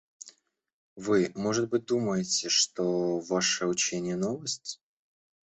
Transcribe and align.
Вы, 0.95 1.31
может 1.35 1.69
быть, 1.69 1.85
думаете, 1.85 2.49
что 2.49 3.19
ваше 3.19 3.67
учение 3.67 4.15
новость? 4.15 4.81